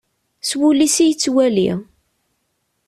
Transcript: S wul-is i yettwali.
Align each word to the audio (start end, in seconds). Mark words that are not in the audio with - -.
S 0.47 0.51
wul-is 0.59 0.95
i 0.99 1.05
yettwali. 1.05 1.71